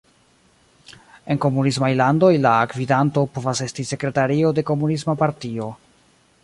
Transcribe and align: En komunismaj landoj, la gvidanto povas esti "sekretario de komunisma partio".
En 1.33 1.41
komunismaj 1.43 1.89
landoj, 1.99 2.31
la 2.47 2.55
gvidanto 2.73 3.27
povas 3.37 3.63
esti 3.67 3.87
"sekretario 3.93 4.55
de 4.61 4.67
komunisma 4.73 5.19
partio". 5.25 5.71